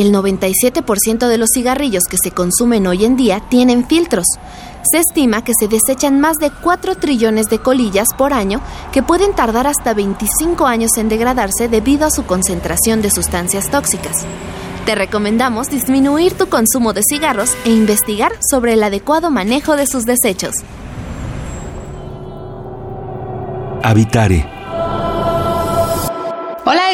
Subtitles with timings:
[0.00, 4.24] El 97% de los cigarrillos que se consumen hoy en día tienen filtros.
[4.90, 9.34] Se estima que se desechan más de 4 trillones de colillas por año que pueden
[9.34, 14.24] tardar hasta 25 años en degradarse debido a su concentración de sustancias tóxicas.
[14.86, 20.06] Te recomendamos disminuir tu consumo de cigarros e investigar sobre el adecuado manejo de sus
[20.06, 20.54] desechos.
[23.82, 24.59] Habitare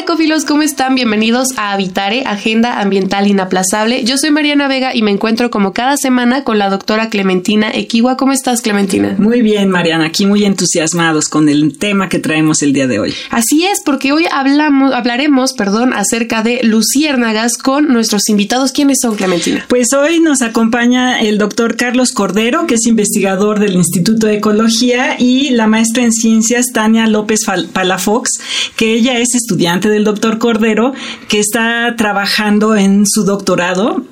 [0.07, 0.95] ecofilos, ¿cómo están?
[0.95, 4.05] Bienvenidos a Habitare, Agenda Ambiental Inaplazable.
[4.05, 8.15] Yo soy Mariana Vega y me encuentro como cada semana con la doctora Clementina Equiwa.
[8.15, 9.15] ¿Cómo estás, Clementina?
[9.17, 13.13] Muy bien, Mariana, aquí muy entusiasmados con el tema que traemos el día de hoy.
[13.31, 18.71] Así es, porque hoy hablamos, hablaremos, perdón, acerca de luciérnagas con nuestros invitados.
[18.71, 19.65] ¿Quiénes son, Clementina?
[19.67, 25.17] Pues hoy nos acompaña el doctor Carlos Cordero, que es investigador del Instituto de Ecología,
[25.19, 27.41] y la maestra en ciencias Tania López
[27.73, 28.29] Palafox,
[28.77, 30.93] que ella es estudiante del doctor Cordero,
[31.27, 34.05] que está trabajando en su doctorado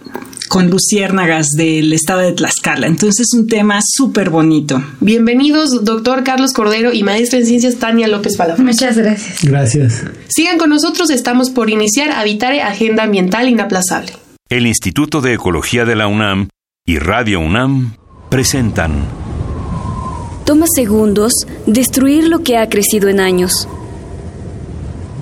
[0.50, 2.88] con luciérnagas del estado de Tlaxcala.
[2.88, 4.83] Entonces es un tema súper bonito.
[5.00, 8.66] Bienvenidos, doctor Carlos Cordero y maestra en ciencias Tania López Palafox.
[8.66, 9.44] Muchas gracias.
[9.44, 10.03] Gracias.
[10.28, 14.13] Sigan con nosotros, estamos por iniciar Habitare Agenda Ambiental Inaplazable.
[14.50, 16.50] El Instituto de Ecología de la UNAM
[16.86, 17.95] y Radio UNAM
[18.30, 19.06] presentan.
[20.45, 21.33] Toma segundos
[21.67, 23.67] destruir lo que ha crecido en años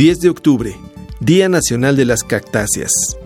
[0.00, 0.78] 10 de octubre,
[1.20, 3.18] Día Nacional de las Cactáceas.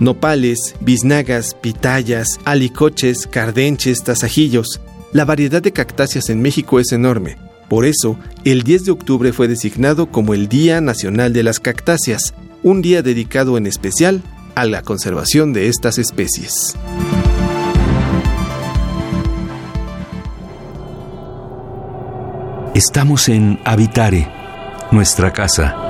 [0.00, 4.80] Nopales, biznagas, pitayas, alicoches, cardenches, tasajillos.
[5.12, 7.36] La variedad de cactáceas en México es enorme.
[7.68, 12.32] Por eso, el 10 de octubre fue designado como el Día Nacional de las Cactáceas,
[12.62, 14.22] un día dedicado en especial
[14.54, 16.74] a la conservación de estas especies.
[22.74, 24.26] Estamos en Habitare,
[24.90, 25.85] nuestra casa.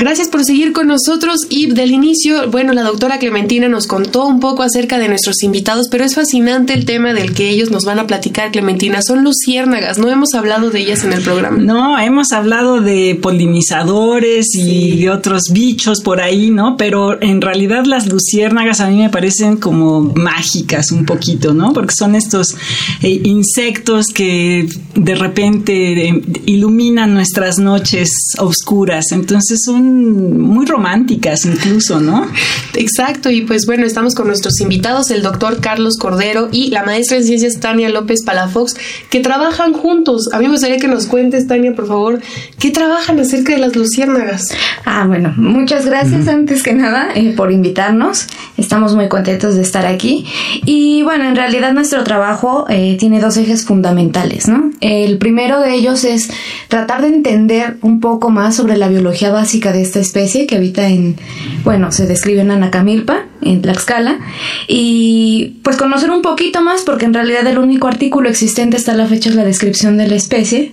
[0.00, 4.40] Gracias por seguir con nosotros y del inicio, bueno, la doctora Clementina nos contó un
[4.40, 7.98] poco acerca de nuestros invitados, pero es fascinante el tema del que ellos nos van
[7.98, 9.02] a platicar, Clementina.
[9.02, 11.58] Son luciérnagas, no hemos hablado de ellas en el programa.
[11.58, 16.78] No, hemos hablado de polinizadores y de otros bichos por ahí, ¿no?
[16.78, 21.74] Pero en realidad las luciérnagas a mí me parecen como mágicas un poquito, ¿no?
[21.74, 22.56] Porque son estos
[23.02, 24.66] eh, insectos que
[25.02, 29.12] de repente eh, iluminan nuestras noches oscuras.
[29.12, 32.26] Entonces son muy románticas incluso, ¿no?
[32.74, 37.16] Exacto, y pues bueno, estamos con nuestros invitados, el doctor Carlos Cordero y la maestra
[37.16, 38.74] en ciencias Tania López Palafox,
[39.08, 40.28] que trabajan juntos.
[40.32, 42.20] A mí me gustaría que nos cuentes, Tania, por favor,
[42.58, 44.48] ¿qué trabajan acerca de las luciérnagas?
[44.84, 48.26] Ah, bueno, muchas gracias antes que nada eh, por invitarnos.
[48.58, 50.26] Estamos muy contentos de estar aquí.
[50.66, 54.70] Y bueno, en realidad nuestro trabajo eh, tiene dos ejes fundamentales, ¿no?
[54.90, 56.30] El primero de ellos es
[56.66, 60.88] tratar de entender un poco más sobre la biología básica de esta especie que habita
[60.88, 61.14] en,
[61.62, 64.18] bueno, se describe en Anacamilpa, en Tlaxcala,
[64.66, 69.06] y pues conocer un poquito más porque en realidad el único artículo existente hasta la
[69.06, 70.72] fecha es la descripción de la especie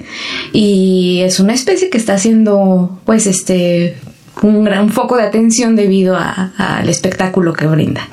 [0.51, 3.97] y es una especie que está siendo pues este
[4.41, 8.05] un gran foco de atención debido al espectáculo que brindan.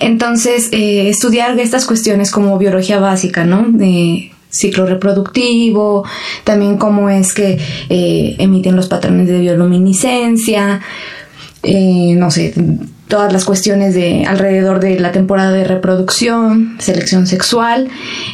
[0.00, 3.66] Entonces, eh, estudiar estas cuestiones como biología básica, ¿no?
[4.54, 6.04] Ciclo reproductivo,
[6.44, 7.58] también cómo es que
[7.88, 10.80] eh, emiten los patrones de bioluminiscencia,
[11.62, 12.54] eh, no sé,
[13.08, 17.88] todas las cuestiones de alrededor de la temporada de reproducción, selección sexual.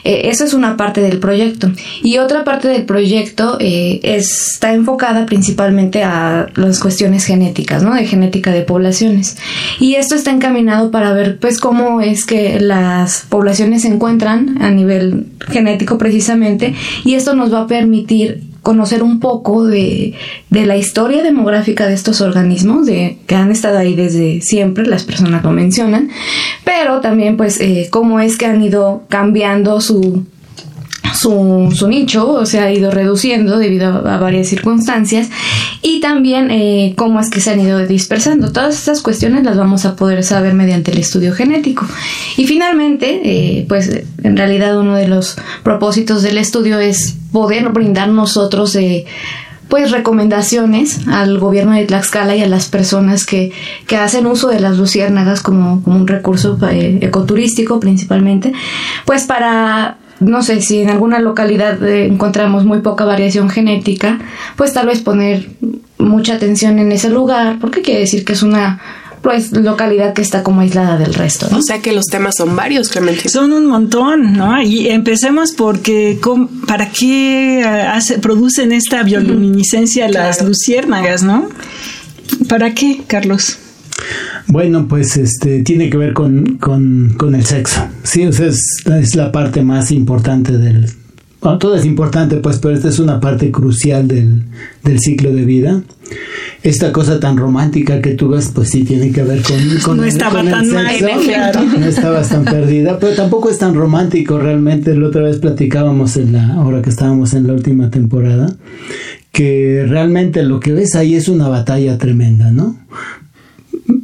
[0.05, 1.71] Eh, eso es una parte del proyecto.
[2.03, 7.95] Y otra parte del proyecto eh, está enfocada principalmente a las cuestiones genéticas, ¿no?
[7.95, 9.37] De genética de poblaciones.
[9.81, 14.71] Y esto está encaminado para ver, pues, cómo es que las poblaciones se encuentran a
[14.71, 16.75] nivel genético precisamente.
[17.05, 20.15] Y esto nos va a permitir conocer un poco de,
[20.51, 25.05] de, la historia demográfica de estos organismos, de, que han estado ahí desde siempre, las
[25.05, 26.11] personas lo mencionan,
[26.65, 30.25] pero también pues eh, cómo es que han ido cambiando su,
[31.15, 35.29] su, su, nicho, o sea, ha ido reduciendo debido a, varias circunstancias,
[35.83, 38.53] y también eh, cómo es que se han ido dispersando.
[38.53, 41.87] Todas estas cuestiones las vamos a poder saber mediante el estudio genético.
[42.37, 48.09] Y finalmente, eh, pues en realidad uno de los propósitos del estudio es poder brindar
[48.09, 49.07] nosotros eh,
[49.71, 53.53] pues recomendaciones al gobierno de Tlaxcala y a las personas que,
[53.87, 58.53] que hacen uso de las luciérnagas como, como un recurso ecoturístico principalmente,
[59.07, 64.19] pues para no sé si en alguna localidad eh, encontramos muy poca variación genética,
[64.57, 65.51] pues tal vez poner
[65.99, 68.81] mucha atención en ese lugar, porque quiere decir que es una
[69.23, 71.47] pues localidad que está como aislada del resto.
[71.55, 73.29] O sea que los temas son varios, Clemente.
[73.29, 74.63] Son un montón, ¿no?
[74.63, 76.19] Y empecemos porque
[76.67, 81.49] ¿para qué hace, producen esta bioluminiscencia las luciérnagas, no?
[82.49, 83.59] ¿Para qué, Carlos?
[84.47, 87.87] Bueno, pues este tiene que ver con, con, el sexo.
[88.03, 90.87] Sí, o sea, es, la parte más importante del.
[91.41, 94.43] Bueno, todo es importante, pues, pero esta es una parte crucial del,
[94.99, 95.83] ciclo de vida.
[96.63, 100.05] Esta cosa tan romántica que tú ves, pues sí tiene que ver con, con no
[100.05, 101.79] estaba tan sexo.
[101.79, 104.95] no estabas tan perdida, pero tampoco es tan romántico realmente.
[104.95, 108.55] La otra vez platicábamos en la, ahora que estábamos en la última temporada,
[109.33, 112.77] que realmente lo que ves ahí es una batalla tremenda, ¿no?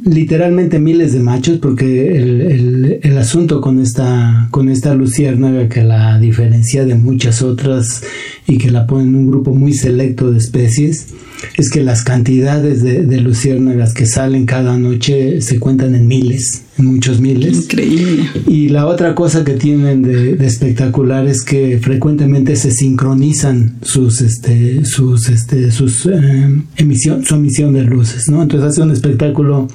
[0.05, 6.19] Literalmente miles de machos porque el, el, asunto con esta con esta luciérnaga que la
[6.19, 8.03] diferencia de muchas otras
[8.47, 11.13] y que la pone en un grupo muy selecto de especies
[11.55, 16.63] es que las cantidades de, de luciérnagas que salen cada noche se cuentan en miles
[16.83, 17.63] muchos miles.
[17.63, 18.29] Increíble.
[18.47, 24.85] Y la otra cosa que tienen de, espectacular es que frecuentemente se sincronizan sus, este,
[24.85, 28.41] sus, este, sus eh, emisión, su emisión de luces, ¿no?
[28.41, 29.67] Entonces hace un espectáculo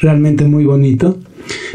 [0.00, 1.18] realmente muy bonito.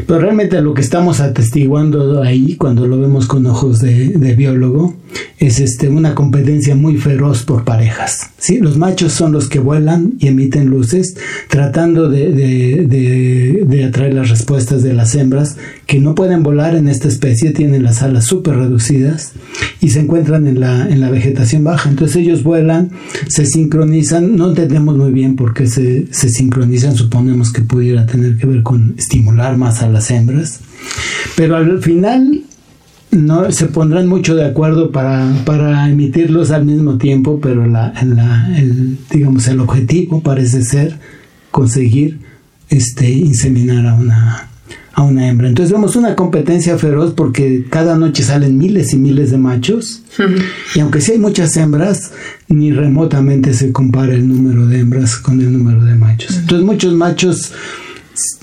[0.06, 4.94] Pero realmente lo que estamos atestiguando ahí, cuando lo vemos con ojos de, biólogo,
[5.38, 8.30] es este, una competencia muy feroz por parejas.
[8.38, 8.58] ¿sí?
[8.58, 11.16] Los machos son los que vuelan y emiten luces,
[11.48, 15.56] tratando de, de, atraer las respuestas de las hembras,
[15.90, 19.32] que no pueden volar en esta especie, tienen las alas súper reducidas
[19.80, 21.90] y se encuentran en la, en la vegetación baja.
[21.90, 22.92] Entonces ellos vuelan,
[23.26, 28.36] se sincronizan, no entendemos muy bien por qué se, se sincronizan, suponemos que pudiera tener
[28.36, 30.60] que ver con estimular más a las hembras,
[31.34, 32.44] pero al final
[33.10, 37.92] no se pondrán mucho de acuerdo para, para emitirlos al mismo tiempo, pero la,
[38.56, 41.00] el, digamos el objetivo parece ser
[41.50, 42.20] conseguir
[42.68, 44.49] este inseminar a una
[45.00, 45.48] a una hembra.
[45.48, 50.02] Entonces vemos una competencia feroz porque cada noche salen miles y miles de machos
[50.74, 52.12] y aunque sí hay muchas hembras,
[52.48, 56.36] ni remotamente se compara el número de hembras con el número de machos.
[56.36, 57.52] Entonces muchos machos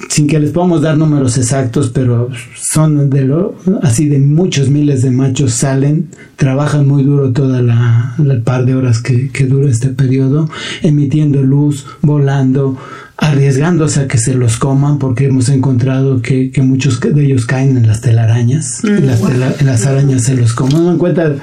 [0.10, 5.02] sin que les podamos dar números exactos, pero son de lo, así de muchos miles
[5.04, 9.90] de machos salen, trabajan muy duro toda la, par de horas que, que dura este
[9.90, 10.50] periodo,
[10.82, 12.78] emitiendo luz, volando,
[13.18, 17.76] arriesgándose a que se los coman porque hemos encontrado que, que muchos de ellos caen
[17.76, 20.84] en las telarañas, mm, las, las, arañas se los comen.
[20.84, 21.36] No encuentra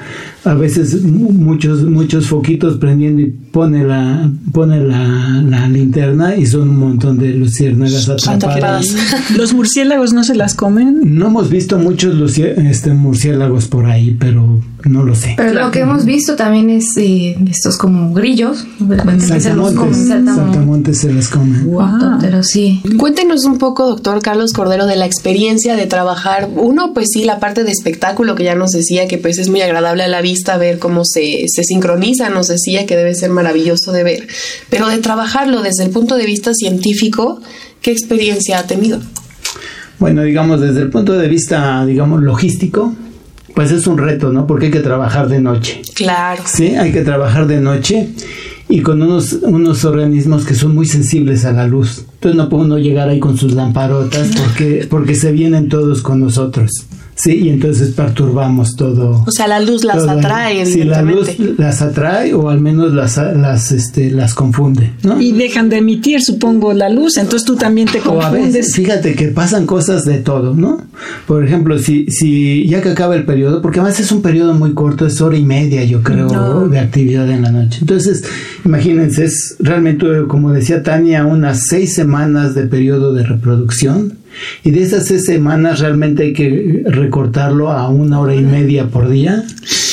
[0.45, 6.69] a veces muchos muchos foquitos prendiendo y pone la pone la, la linterna y son
[6.69, 8.85] un montón de luciérnagas atrapadas.
[9.35, 11.01] ¿Los murciélagos no se las comen?
[11.17, 15.33] No hemos visto muchos este, murciélagos por ahí, pero no lo sé.
[15.35, 18.65] Pero lo que hemos visto también es eh, estos como grillos.
[18.77, 21.67] Saltamontes, saltamontes se las comen.
[22.21, 22.81] Pero sí.
[22.97, 26.49] Cuéntenos un poco, doctor Carlos Cordero, de la experiencia de trabajar.
[26.55, 29.61] Uno, pues sí, la parte de espectáculo que ya nos decía que pues es muy
[29.61, 33.91] agradable a la vista ver cómo se, se sincroniza, nos decía que debe ser maravilloso
[33.91, 34.27] de ver,
[34.69, 37.41] pero de trabajarlo desde el punto de vista científico,
[37.81, 38.99] ¿qué experiencia ha tenido?
[39.99, 42.93] Bueno, digamos, desde el punto de vista, digamos, logístico,
[43.53, 44.45] pues es un reto, ¿no?
[44.45, 45.81] Porque hay que trabajar de noche.
[45.93, 46.43] Claro.
[46.45, 48.09] Sí, hay que trabajar de noche
[48.67, 52.03] y con unos, unos organismos que son muy sensibles a la luz.
[52.15, 56.19] Entonces no puede uno llegar ahí con sus lamparotas porque, porque se vienen todos con
[56.19, 56.71] nosotros.
[57.15, 59.23] Sí, y entonces perturbamos todo.
[59.25, 63.17] O sea, la luz las atrae, Sí, la luz las atrae o al menos las,
[63.17, 65.19] las, este, las confunde, ¿no?
[65.21, 68.75] Y dejan de emitir, supongo, la luz, entonces tú también te confundes.
[68.75, 70.81] fíjate que pasan cosas de todo, ¿no?
[71.25, 74.73] Por ejemplo, si, si ya que acaba el periodo, porque además es un periodo muy
[74.73, 77.79] corto, es hora y media, yo creo, de actividad en la noche.
[77.79, 78.25] Entonces,
[78.65, 84.24] imagínense, es realmente, como decía Tania, unas seis semanas de periodo de reproducción
[84.63, 89.09] y de esas seis semanas realmente hay que recortarlo a una hora y media por
[89.09, 89.43] día.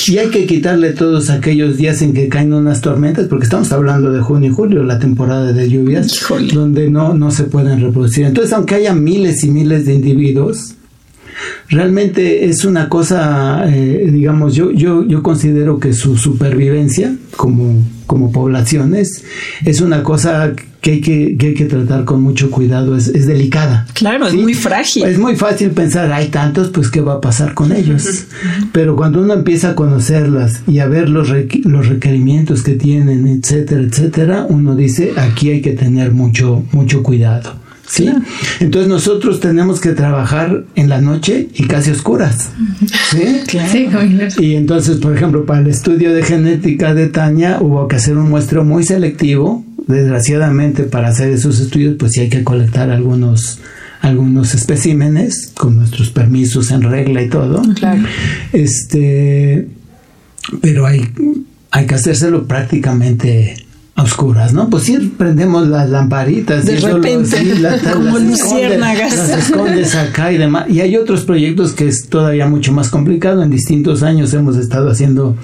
[0.08, 4.12] Y hay que quitarle todos aquellos días en que caen unas tormentas, porque estamos hablando
[4.12, 6.20] de junio y julio, la temporada de lluvias,
[6.52, 8.26] donde no, no se pueden reproducir.
[8.26, 10.75] Entonces, aunque haya miles y miles de individuos,
[11.68, 18.30] realmente es una cosa, eh, digamos, yo, yo, yo considero que su supervivencia como, como
[18.30, 19.25] poblaciones
[19.64, 23.26] es una cosa que hay que, que hay que tratar con mucho cuidado, es, es
[23.26, 23.87] delicada.
[23.94, 25.04] Claro, es muy frágil.
[25.04, 28.26] Es muy fácil pensar, hay tantos, pues qué va a pasar con ellos.
[28.72, 31.30] Pero cuando uno empieza a conocerlas y a ver los,
[31.64, 37.62] los requerimientos que tienen, etcétera, etcétera, uno dice, aquí hay que tener mucho, mucho cuidado.
[37.87, 38.11] ¿Sí?
[38.61, 42.51] Entonces nosotros tenemos que trabajar en la noche y casi oscuras.
[43.11, 43.89] ¿sí?
[44.39, 48.31] y entonces, por ejemplo, para el estudio de genética de Tania hubo que hacer un
[48.31, 49.65] muestreo muy selectivo.
[49.87, 53.59] Desgraciadamente, para hacer esos estudios, pues sí hay que colectar algunos
[54.01, 57.62] algunos especímenes con nuestros permisos en regla y todo.
[57.75, 58.03] Claro.
[58.53, 59.69] Este,
[60.61, 61.09] pero hay,
[61.71, 63.62] hay que hacérselo prácticamente
[63.96, 64.70] oscuras, ¿no?
[64.70, 69.12] Pues sí prendemos las lamparitas de y repente lo- sí, la- como las luciérnagas.
[69.12, 70.68] escondes, las escondes acá y demás.
[70.70, 73.42] Y hay otros proyectos que es todavía mucho más complicado.
[73.42, 75.37] En distintos años hemos estado haciendo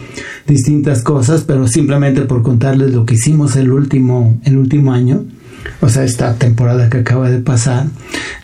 [0.46, 5.24] distintas cosas, pero simplemente por contarles lo que hicimos el último, el último año,
[5.80, 7.86] o sea, esta temporada que acaba de pasar,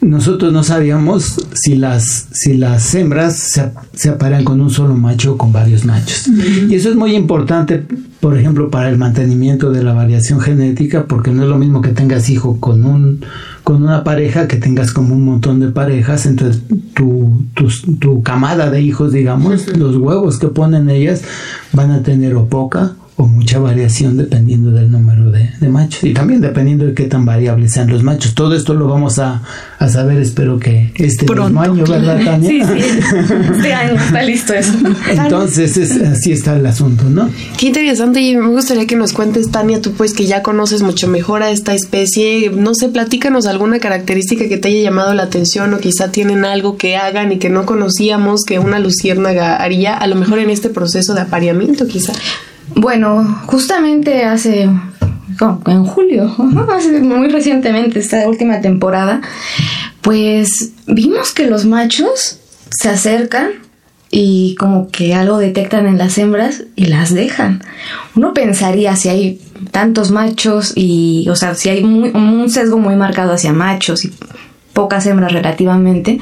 [0.00, 5.34] nosotros no sabíamos si las, si las hembras se, se aparean con un solo macho
[5.34, 6.28] o con varios machos.
[6.68, 7.82] Y eso es muy importante,
[8.20, 11.90] por ejemplo, para el mantenimiento de la variación genética, porque no es lo mismo que
[11.90, 13.24] tengas hijo con un
[13.64, 16.62] con una pareja que tengas como un montón de parejas, entonces
[16.92, 21.22] tu, tu, tu camada de hijos, digamos, los huevos que ponen ellas
[21.72, 26.12] van a tener o poca o mucha variación dependiendo del número de, de machos y
[26.12, 28.34] también dependiendo de qué tan variables sean los machos.
[28.34, 29.40] Todo esto lo vamos a,
[29.78, 31.44] a saber, espero que este Pronto.
[31.44, 32.48] mismo año, ¿verdad, Tania?
[32.50, 32.84] Sí, sí.
[33.54, 34.72] Este año está listo eso.
[35.10, 37.30] Entonces, es- así está el asunto, ¿no?
[37.56, 41.06] Qué interesante y me gustaría que nos cuentes, Tania, tú pues que ya conoces mucho
[41.06, 45.72] mejor a esta especie, no sé, platícanos alguna característica que te haya llamado la atención
[45.72, 50.06] o quizá tienen algo que hagan y que no conocíamos que una luciérnaga haría, a
[50.08, 52.12] lo mejor en este proceso de apareamiento quizá.
[52.74, 54.62] Bueno, justamente hace
[55.66, 56.34] en julio,
[56.74, 59.20] hace muy recientemente, esta última temporada,
[60.00, 62.38] pues vimos que los machos
[62.70, 63.48] se acercan
[64.10, 67.62] y como que algo detectan en las hembras y las dejan.
[68.14, 69.40] Uno pensaría si hay
[69.72, 74.12] tantos machos y, o sea, si hay muy- un sesgo muy marcado hacia machos y
[74.74, 76.18] pocas hembras relativamente,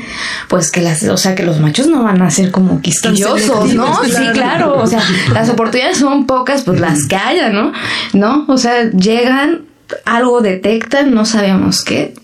[0.46, 4.04] pues que las, o sea, que los machos no van a ser como quisquillosos, ¿no?
[4.04, 7.72] Sí, claro, o sea, las oportunidades son pocas, pues las que haya, ¿no?
[8.12, 8.44] ¿No?
[8.48, 9.62] O sea, llegan,
[10.04, 12.14] algo detectan, no sabemos qué,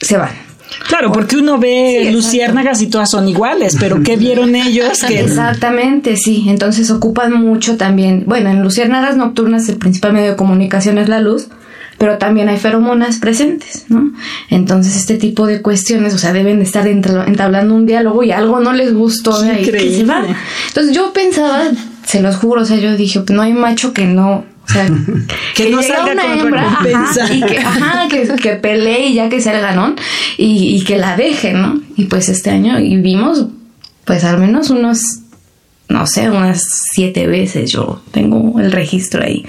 [0.00, 0.32] se van.
[0.88, 5.02] Claro, porque uno ve Sí, luciérnagas y todas son iguales, pero ¿qué vieron ellos?
[5.06, 6.46] Que Exactamente, sí.
[6.48, 8.24] Entonces ocupan mucho también.
[8.26, 11.48] Bueno, en luciérnagas nocturnas el principal medio de comunicación es la luz,
[12.04, 14.12] pero también hay feromonas presentes, ¿no?
[14.50, 18.60] Entonces este tipo de cuestiones, o sea, deben de estar entablando un diálogo y algo
[18.60, 20.12] no les gustó de ahí que se Increíble.
[20.12, 20.22] va.
[20.68, 21.62] Entonces yo pensaba,
[22.04, 24.44] se los juro, o sea, yo dije, pues no hay macho que no.
[24.68, 24.86] O sea,
[25.54, 27.24] Que no salga con recompensa.
[27.24, 29.96] ajá, y que, ajá, que, que pelee y ya que sea el ganón
[30.36, 31.80] y, y que la deje, ¿no?
[31.96, 33.46] Y pues este año y vimos,
[34.04, 35.00] pues al menos unos,
[35.88, 39.46] no sé, unas siete veces yo tengo el registro ahí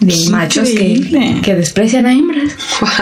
[0.00, 2.52] de Qué machos que, que desprecian a hembras.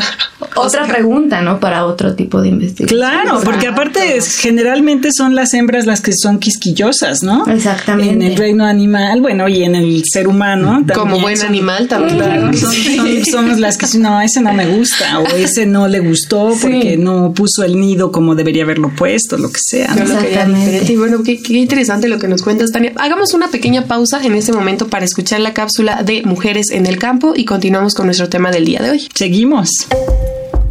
[0.54, 1.60] Otra pregunta, ¿no?
[1.60, 2.98] Para otro tipo de investigación.
[3.00, 7.46] Claro, porque aparte es- generalmente son las hembras las que son quisquillosas, ¿no?
[7.46, 8.12] Exactamente.
[8.12, 10.98] En el reino animal, bueno, y en el ser humano también.
[10.98, 12.16] Como buen son- animal también.
[12.18, 15.88] Claro, son- son- somos las que dicen, no, ese no me gusta, o ese no
[15.88, 19.94] le gustó porque no puso el nido como debería haberlo puesto, lo que sea.
[19.94, 20.02] ¿no?
[20.02, 20.58] Exactamente.
[20.66, 20.92] diferente.
[20.92, 22.92] Y bueno, qué, qué interesante lo que nos cuentas, Tania.
[22.96, 26.98] Hagamos una pequeña pausa en este momento para escuchar la cápsula de Mujeres en el
[26.98, 29.08] Campo y continuamos con nuestro tema del día de hoy.
[29.14, 29.86] Seguimos.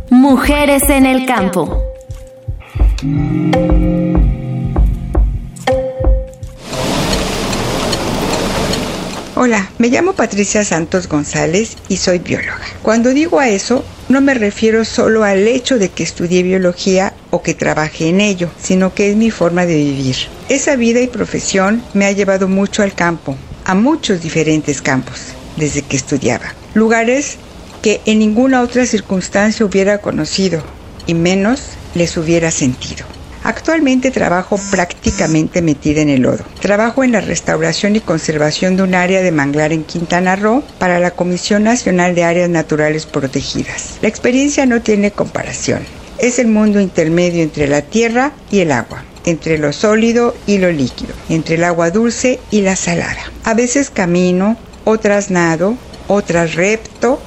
[0.10, 1.82] Mujeres en el campo.
[9.36, 12.60] Hola, me llamo Patricia Santos González y soy bióloga.
[12.82, 17.42] Cuando digo a eso, no me refiero solo al hecho de que estudié biología o
[17.42, 20.18] que trabaje en ello, sino que es mi forma de vivir.
[20.50, 25.84] Esa vida y profesión me ha llevado mucho al campo, a muchos diferentes campos, desde
[25.84, 26.54] que estudiaba.
[26.74, 27.38] Lugares
[27.82, 30.62] que en ninguna otra circunstancia hubiera conocido
[31.08, 31.62] y menos
[31.96, 33.06] les hubiera sentido.
[33.44, 36.44] Actualmente trabajo prácticamente metida en el lodo.
[36.60, 41.00] Trabajo en la restauración y conservación de un área de manglar en Quintana Roo para
[41.00, 43.98] la Comisión Nacional de Áreas Naturales Protegidas.
[44.02, 45.80] La experiencia no tiene comparación.
[46.20, 49.04] Es el mundo intermedio entre la tierra y el agua.
[49.26, 53.32] entre lo sólido y lo líquido, entre el agua dulce y la salada.
[53.44, 55.76] A veces camino, otras nado,
[56.08, 57.20] otras repto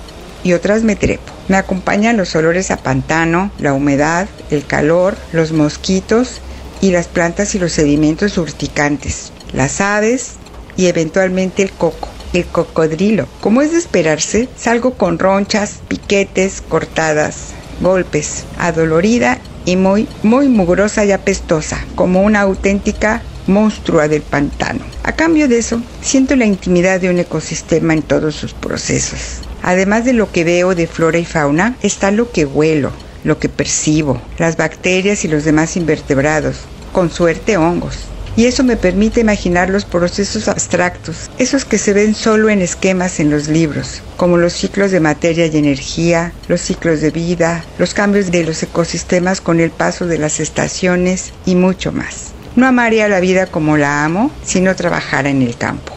[0.42, 1.32] y otras me trepo.
[1.48, 6.40] Me acompañan los olores a pantano, la humedad, el calor, los mosquitos
[6.80, 10.32] y las plantas y los sedimentos urticantes, las aves
[10.76, 13.26] y eventualmente el coco el cocodrilo.
[13.40, 21.04] Como es de esperarse, salgo con ronchas, piquetes, cortadas, golpes, adolorida y muy, muy mugrosa
[21.04, 24.84] y apestosa, como una auténtica monstrua del pantano.
[25.02, 29.40] A cambio de eso, siento la intimidad de un ecosistema en todos sus procesos.
[29.62, 32.90] Además de lo que veo de flora y fauna, está lo que huelo,
[33.24, 36.56] lo que percibo, las bacterias y los demás invertebrados,
[36.92, 42.14] con suerte hongos y eso me permite imaginar los procesos abstractos, esos que se ven
[42.14, 47.00] solo en esquemas en los libros, como los ciclos de materia y energía, los ciclos
[47.00, 51.92] de vida, los cambios de los ecosistemas con el paso de las estaciones y mucho
[51.92, 52.33] más.
[52.56, 55.92] No amaría la vida como la amo si no trabajara en el campo.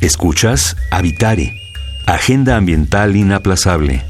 [0.00, 1.54] Escuchas Habitare,
[2.06, 4.04] Agenda Ambiental Inaplazable.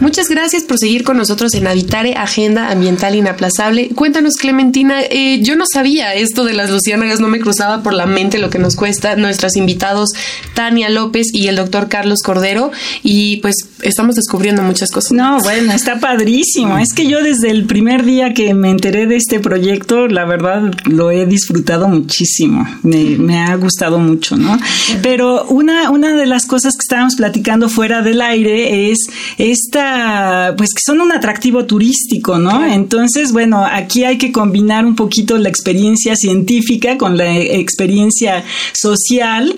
[0.00, 3.90] Muchas gracias por seguir con nosotros en Habitare, Agenda Ambiental Inaplazable.
[3.94, 8.04] Cuéntanos, Clementina, eh, yo no sabía esto de las luciérnagas, no me cruzaba por la
[8.04, 10.10] mente lo que nos cuesta nuestros invitados
[10.54, 12.70] Tania López y el doctor Carlos Cordero,
[13.02, 15.12] y pues estamos descubriendo muchas cosas.
[15.12, 16.78] No, bueno, está padrísimo.
[16.78, 20.72] Es que yo desde el primer día que me enteré de este proyecto, la verdad
[20.86, 22.66] lo he disfrutado muchísimo.
[22.82, 24.58] Me, me ha gustado mucho, ¿no?
[25.02, 28.98] Pero una, una de las cosas que estábamos platicando fuera del aire es
[29.38, 32.64] esta pues que son un atractivo turístico, ¿no?
[32.64, 39.54] Entonces, bueno, aquí hay que combinar un poquito la experiencia científica con la experiencia social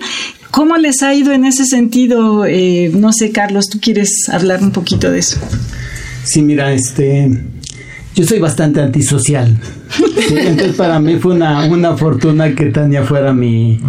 [0.51, 2.45] ¿Cómo les ha ido en ese sentido?
[2.45, 5.37] Eh, no sé, Carlos, ¿tú quieres hablar un poquito de eso?
[6.23, 7.29] Sí, mira, este,
[8.15, 9.59] yo soy bastante antisocial.
[10.29, 13.79] entonces para mí fue una, una fortuna que Tania fuera mi,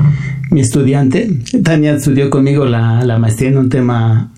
[0.50, 1.30] mi estudiante.
[1.62, 4.30] Tania estudió conmigo la, la maestría en un tema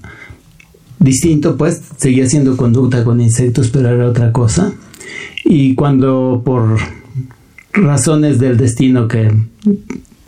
[0.98, 4.72] distinto, pues seguía haciendo conducta con insectos, pero era otra cosa.
[5.44, 6.78] Y cuando por
[7.72, 9.32] razones del destino que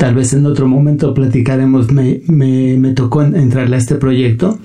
[0.02, 4.58] tal vez en otro momento platicaremos, me, me, me tocó entrarle a este proyecto.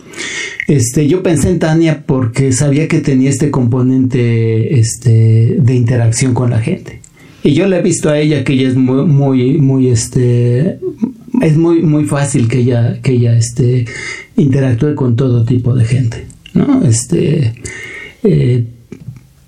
[0.67, 6.50] Este, yo pensé en Tania porque sabía que tenía este componente este, de interacción con
[6.50, 7.02] la gente.
[7.43, 10.80] Y yo le he visto a ella que ella es muy, muy, muy, este,
[11.39, 13.86] es muy, muy fácil que ella, que ella, este,
[14.38, 16.84] interactúe con todo tipo de gente, ¿no?
[16.84, 17.54] Este,
[18.23, 18.65] eh,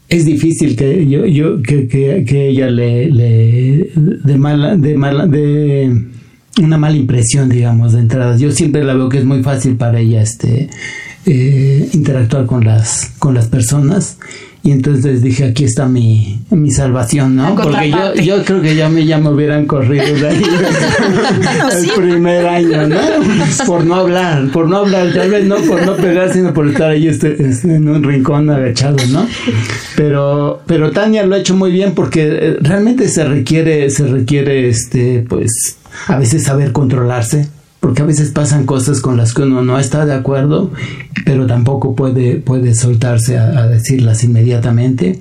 [0.09, 6.05] es difícil que yo, yo que, que, ella le, le, de mala, de mala, de
[6.61, 8.35] una mala impresión, digamos, de entrada.
[8.35, 10.69] Yo siempre la veo que es muy fácil para ella, este,
[11.27, 14.17] eh, interactuar con las, con las personas
[14.61, 17.55] y entonces dije, aquí está mi, mi salvación, ¿no?
[17.55, 20.43] Porque yo, yo creo que ya me, ya me hubieran corrido de ahí
[21.83, 22.99] el primer año, ¿no?
[23.65, 26.91] Por no hablar, por no hablar, tal vez no por no pegar, sino por estar
[26.91, 29.25] ahí este, este, en un rincón agachado, ¿no?
[29.95, 34.67] Pero, pero Tania lo ha hecho muy bien porque eh, realmente se requiere, se requiere,
[34.67, 37.47] este, pues, a veces saber controlarse
[37.79, 40.71] porque a veces pasan cosas con las que uno no está de acuerdo,
[41.25, 45.17] pero tampoco puede, puede soltarse a, decirlas inmediatamente.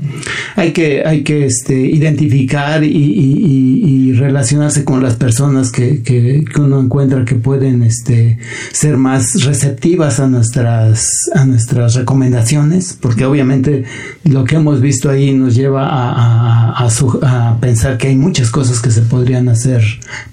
[0.56, 7.24] Hay que, hay que este, identificar y, relacionarse con las personas que, que, uno encuentra
[7.24, 8.38] que pueden este,
[8.72, 13.84] ser más receptivas a nuestras, a nuestras recomendaciones, porque obviamente
[14.24, 16.88] lo que hemos visto ahí nos lleva a, a,
[17.22, 19.82] a pensar que hay muchas cosas que se podrían hacer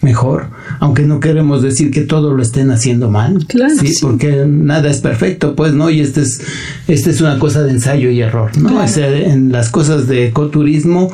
[0.02, 3.46] mejor, aunque no queremos decir que todo lo estén haciendo mal.
[3.48, 3.74] Claro.
[3.80, 3.94] ¿sí?
[4.02, 5.90] Porque nada es perfecto, pues, ¿no?
[5.90, 6.42] Y este es,
[6.88, 8.84] este es una cosa de ensayo y error, ¿no?
[8.84, 11.12] O sea, en las cosas de ecoturismo,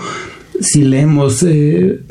[0.60, 2.02] si leemos eh,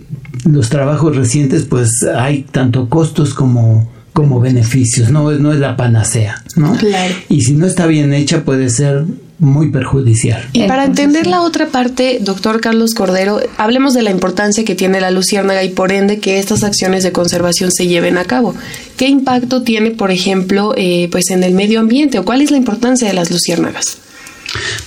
[0.44, 6.42] los trabajos recientes, pues hay tanto costos como como beneficios, no, no es la panacea,
[6.57, 6.74] ¿no?
[6.76, 7.14] Claro.
[7.29, 9.05] Y si no está bien hecha puede ser
[9.40, 10.48] muy perjudicial.
[10.53, 15.00] Y para entender la otra parte, doctor Carlos Cordero, hablemos de la importancia que tiene
[15.00, 18.55] la luciérnaga y por ende que estas acciones de conservación se lleven a cabo.
[18.98, 22.59] ¿Qué impacto tiene, por ejemplo, eh, pues en el medio ambiente o cuál es la
[22.59, 23.96] importancia de las luciérnagas?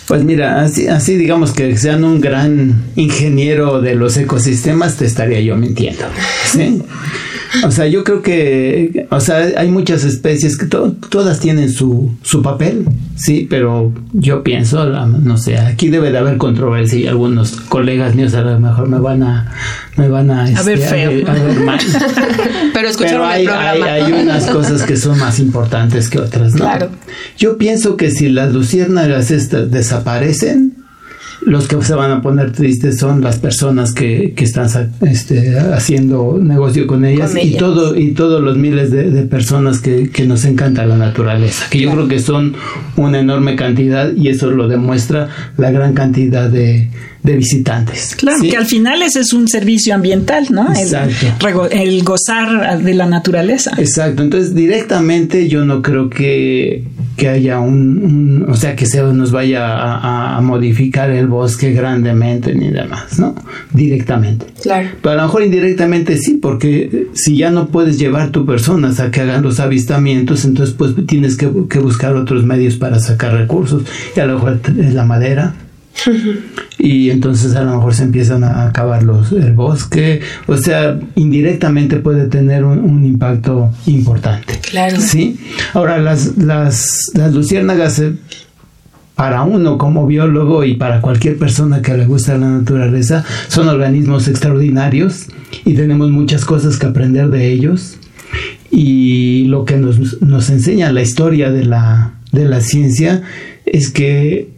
[0.07, 5.39] Pues mira, así, así digamos que sean un gran ingeniero de los ecosistemas, te estaría
[5.39, 6.05] yo mintiendo.
[6.51, 6.81] ¿sí?
[7.65, 12.41] O sea, yo creo que, o sea, hay muchas especies que todas tienen su, su
[12.41, 12.85] papel,
[13.15, 18.33] sí, pero yo pienso, no sé, aquí debe de haber controversia y algunos colegas míos
[18.33, 19.51] a lo mejor me van a,
[19.97, 21.29] me van a, a ver este, feo.
[21.29, 21.79] A, ver mal.
[22.73, 23.85] pero escucharon hay, el programa.
[23.85, 26.61] Hay, hay, unas cosas que son más importantes que otras, ¿no?
[26.61, 26.89] Claro.
[27.37, 30.82] Yo pienso que si las luciérnagas estas desaparecen,
[31.45, 34.67] los que se van a poner tristes son las personas que, que están
[35.01, 39.79] este, haciendo negocio con ellas, Con y todo y todos los miles de, de personas
[39.79, 42.55] que, que nos encanta la naturaleza que yo creo que son
[42.95, 46.89] una enorme cantidad y eso lo demuestra la gran cantidad de,
[47.23, 48.49] de visitantes Claro, ¿sí?
[48.49, 50.71] que al final ese es un servicio ambiental, ¿no?
[50.73, 51.67] Exacto.
[51.71, 53.71] el gozar de la naturaleza.
[53.77, 56.83] Exacto, entonces directamente yo no creo que,
[57.15, 59.65] que haya un, un- o sea, que se nos vaya
[60.37, 63.35] a, modificar el bosque grandemente ni demás, ¿no?
[63.73, 64.45] Directamente.
[64.61, 64.89] Claro.
[65.01, 69.11] Pero a lo mejor indirectamente sí, porque si ya no puedes llevar tu personas a
[69.11, 73.83] que hagan los avistamientos, entonces pues tienes que, que buscar otros medios para sacar recursos.
[74.15, 75.53] Y a lo mejor es la madera,
[76.77, 81.97] y entonces a lo mejor se empiezan a acabar los, el bosque, o sea, indirectamente
[81.97, 84.59] puede tener un, un impacto importante.
[84.69, 84.99] Claro.
[84.99, 85.39] Sí.
[85.73, 88.13] Ahora, las, las, las luciérnagas, eh,
[89.15, 94.27] para uno como biólogo y para cualquier persona que le gusta la naturaleza, son organismos
[94.27, 95.27] extraordinarios
[95.65, 97.97] y tenemos muchas cosas que aprender de ellos.
[98.71, 103.21] Y lo que nos, nos enseña la historia de la, de la ciencia
[103.65, 104.52] es que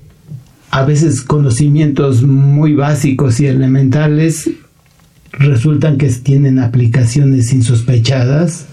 [0.76, 4.50] a veces conocimientos muy básicos y elementales
[5.32, 8.66] resultan que tienen aplicaciones insospechadas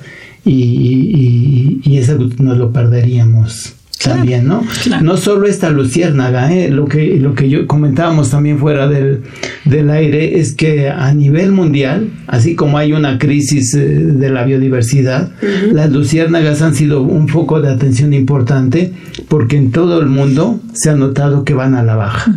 [0.44, 4.64] y, eso nos lo perderíamos también, ¿no?
[4.82, 5.04] claro.
[5.04, 6.70] No solo esta luciérnaga, ¿eh?
[6.70, 9.22] lo que lo que yo comentábamos también fuera del,
[9.64, 14.44] del aire es que a nivel mundial, así como hay una crisis eh, de la
[14.44, 15.32] biodiversidad,
[15.72, 18.92] las luciérnagas han sido un foco de atención importante
[19.28, 22.34] porque en todo el mundo se ha notado que van a la baja.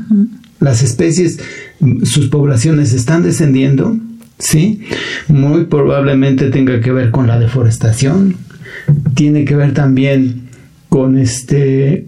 [0.59, 1.39] Las especies,
[2.03, 3.97] sus poblaciones están descendiendo,
[4.39, 4.81] ¿sí?
[5.27, 8.35] Muy probablemente tenga que ver con la deforestación,
[9.13, 10.44] tiene que ver también
[10.95, 12.07] con este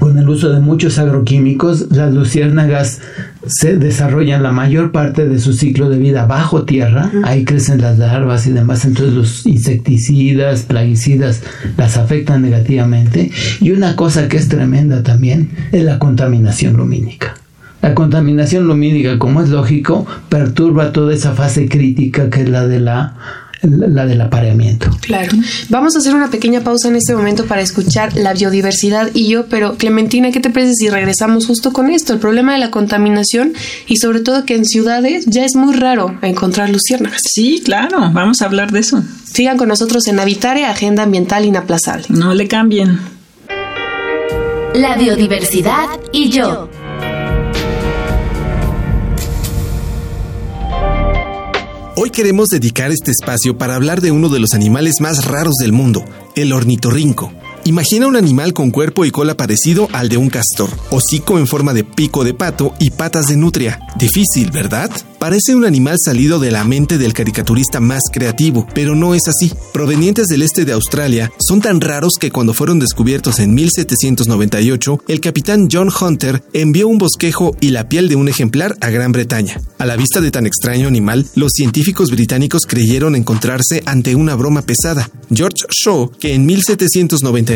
[0.00, 3.00] con el uso de muchos agroquímicos, las luciérnagas
[3.46, 7.98] se desarrollan la mayor parte de su ciclo de vida bajo tierra, ahí crecen las
[7.98, 11.44] larvas y demás, entonces los insecticidas, plaguicidas
[11.76, 13.30] las afectan negativamente.
[13.60, 17.36] Y una cosa que es tremenda también es la contaminación lumínica.
[17.80, 22.80] La contaminación lumínica, como es lógico, perturba toda esa fase crítica que es la de
[22.80, 23.14] la
[23.62, 24.90] la del apareamiento.
[25.00, 25.32] Claro.
[25.68, 29.46] Vamos a hacer una pequeña pausa en este momento para escuchar la biodiversidad y yo,
[29.46, 32.12] pero Clementina, ¿qué te parece si regresamos justo con esto?
[32.12, 33.54] El problema de la contaminación
[33.86, 37.22] y sobre todo que en ciudades ya es muy raro encontrar luciérnagas.
[37.24, 39.02] Sí, claro, vamos a hablar de eso.
[39.24, 42.06] Sigan con nosotros en Habitare, Agenda Ambiental Inaplazable.
[42.08, 42.98] No le cambien.
[44.74, 46.68] La biodiversidad y yo.
[51.98, 55.72] Hoy queremos dedicar este espacio para hablar de uno de los animales más raros del
[55.72, 56.04] mundo,
[56.34, 57.32] el ornitorrinco.
[57.66, 61.74] Imagina un animal con cuerpo y cola parecido al de un castor, hocico en forma
[61.74, 63.80] de pico de pato y patas de nutria.
[63.98, 64.88] Difícil, ¿verdad?
[65.18, 69.52] Parece un animal salido de la mente del caricaturista más creativo, pero no es así.
[69.72, 75.20] Provenientes del este de Australia, son tan raros que cuando fueron descubiertos en 1798, el
[75.20, 79.60] capitán John Hunter envió un bosquejo y la piel de un ejemplar a Gran Bretaña.
[79.78, 84.62] A la vista de tan extraño animal, los científicos británicos creyeron encontrarse ante una broma
[84.62, 85.10] pesada.
[85.34, 86.46] George Shaw, que en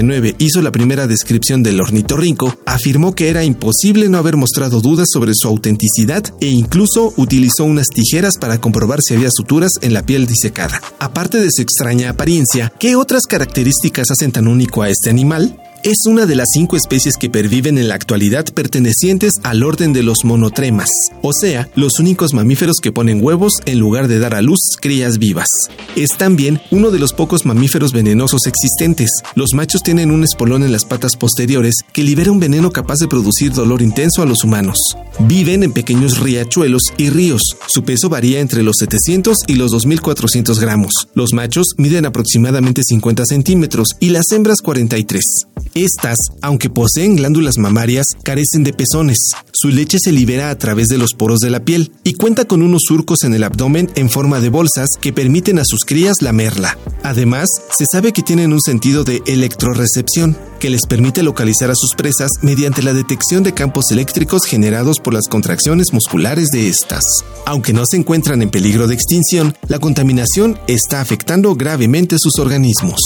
[0.02, 5.08] 1799 hizo la primera descripción del ornitorrinco, afirmó que era imposible no haber mostrado dudas
[5.12, 10.04] sobre su autenticidad e incluso utilizó unas tijeras para comprobar si había suturas en la
[10.04, 10.80] piel disecada.
[10.98, 15.58] Aparte de su extraña apariencia, ¿qué otras características hacen tan único a este animal?
[15.82, 20.02] Es una de las cinco especies que perviven en la actualidad pertenecientes al orden de
[20.02, 20.90] los monotremas,
[21.22, 25.16] o sea, los únicos mamíferos que ponen huevos en lugar de dar a luz crías
[25.16, 25.48] vivas.
[25.96, 29.08] Es también uno de los pocos mamíferos venenosos existentes.
[29.34, 33.08] Los machos tienen un espolón en las patas posteriores que libera un veneno capaz de
[33.08, 34.76] producir dolor intenso a los humanos.
[35.20, 37.56] Viven en pequeños riachuelos y ríos.
[37.68, 40.92] Su peso varía entre los 700 y los 2400 gramos.
[41.14, 45.46] Los machos miden aproximadamente 50 centímetros y las hembras 43.
[45.74, 49.18] Estas, aunque poseen glándulas mamarias, carecen de pezones.
[49.52, 52.62] Su leche se libera a través de los poros de la piel y cuenta con
[52.62, 56.76] unos surcos en el abdomen en forma de bolsas que permiten a sus crías lamerla.
[57.02, 61.94] Además, se sabe que tienen un sentido de electrorecepción, que les permite localizar a sus
[61.96, 67.02] presas mediante la detección de campos eléctricos generados por las contracciones musculares de estas.
[67.46, 73.00] Aunque no se encuentran en peligro de extinción, la contaminación está afectando gravemente sus organismos.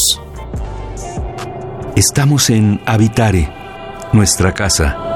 [1.96, 3.48] Estamos en Habitare,
[4.12, 5.13] nuestra casa.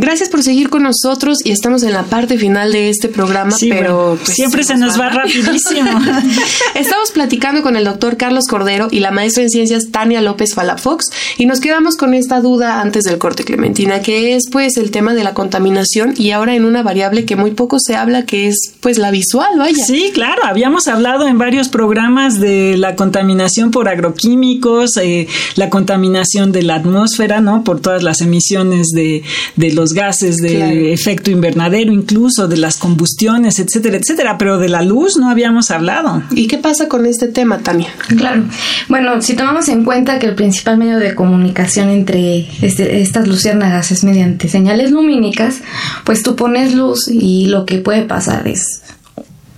[0.00, 4.16] Gracias por seguir con nosotros y estamos en la parte final de este programa, pero
[4.24, 5.90] pues, siempre se nos, va, rapidísimo.
[6.74, 11.10] estamos platicando con el doctor Carlos Cordero y la maestra en ciencias Tania López Falafox
[11.36, 15.12] y nos quedamos con esta duda antes del corte Clementina, que es pues el tema
[15.12, 18.72] de la contaminación y ahora en una variable que muy poco se habla, que es
[18.80, 19.84] pues la visual, vaya.
[19.84, 26.52] Sí, claro, habíamos hablado en varios programas de la contaminación por agroquímicos, eh, la contaminación
[26.52, 27.64] de la atmósfera, ¿no?
[27.64, 29.22] Por todas las emisiones de,
[29.56, 34.82] de los gases de efecto invernadero, incluso de las combustiones, etcétera, etcétera, pero de la
[34.82, 36.22] luz no habíamos hablado.
[36.30, 37.88] ¿Y qué pasa con este tema, Tania?
[38.08, 38.44] Claro.
[38.88, 43.90] Bueno, si tomamos en cuenta que el principal medio de comunicación entre este, estas luciérnagas
[43.90, 45.60] es mediante señales lumínicas,
[46.04, 48.82] pues tú pones luz y lo que puede pasar es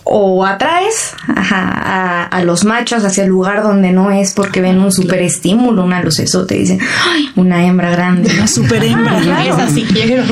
[0.05, 5.23] o atraes a, los machos hacia el lugar donde no es porque ven un super
[5.23, 7.29] estímulo, una te dicen, ¡ay!
[7.37, 8.31] Una hembra grande.
[8.35, 9.21] Una super hembra.
[9.93, 10.25] quiero.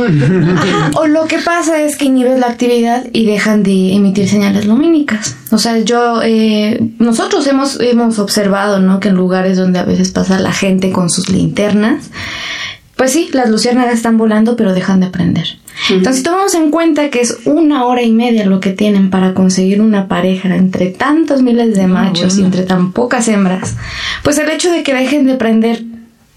[0.94, 5.36] o lo que pasa es que inhibes la actividad y dejan de emitir señales lumínicas.
[5.52, 8.98] O sea, yo, eh, nosotros hemos, hemos observado, ¿no?
[8.98, 12.10] Que en lugares donde a veces pasa la gente con sus linternas,
[13.00, 15.56] pues sí, las luciérnagas están volando, pero dejan de prender.
[15.88, 19.32] Entonces, si tomamos en cuenta que es una hora y media lo que tienen para
[19.32, 23.74] conseguir una pareja entre tantos miles de machos y entre tan pocas hembras,
[24.22, 25.82] pues el hecho de que dejen de prender,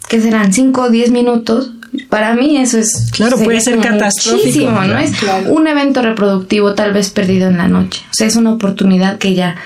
[0.07, 1.73] que serán 5 o 10 minutos,
[2.07, 4.71] para mí eso es claro puede ser catastrófico.
[4.71, 5.11] no es
[5.49, 8.03] un evento reproductivo tal vez perdido en la noche.
[8.09, 9.57] O sea es una oportunidad que ya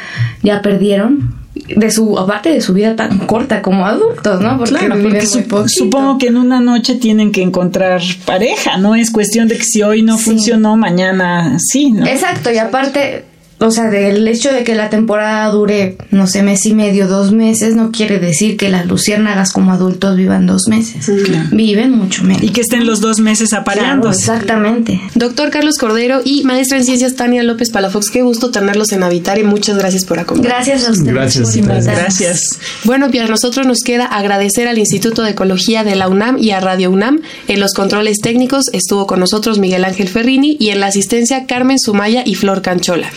[0.41, 1.35] ya perdieron
[1.67, 4.57] de su aparte de su vida tan corta como adultos, ¿no?
[4.57, 9.47] Porque, claro, porque supongo que en una noche tienen que encontrar pareja, no es cuestión
[9.47, 12.05] de que si hoy no funcionó, mañana sí, ¿no?
[12.05, 13.25] Exacto, y aparte
[13.59, 17.31] o sea, del hecho de que la temporada dure, no sé, mes y medio, dos
[17.31, 21.09] meses, no quiere decir que las luciérnagas como adultos vivan dos meses.
[21.51, 22.43] Viven mucho menos.
[22.43, 24.09] Y que estén los dos meses apareando.
[24.09, 25.01] exactamente.
[25.15, 29.39] Doctor Carlos Cordero y maestra en ciencias Tania López Palafox, qué gusto tenerlos en Habitar
[29.39, 30.67] y muchas gracias por acompañarnos.
[30.67, 31.13] Gracias a ustedes.
[31.13, 31.55] Gracias.
[31.85, 32.59] Gracias.
[32.83, 36.51] Bueno, pues a nosotros nos queda agradecer al Instituto de Ecología de la UNAM y
[36.51, 37.21] a Radio UNAM.
[37.47, 41.79] En los controles técnicos estuvo con nosotros Miguel Ángel Ferrini y en la asistencia Carmen
[41.79, 43.09] Sumaya y Flor Canchola.